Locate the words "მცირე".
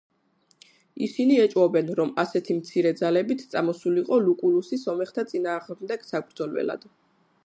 2.61-2.93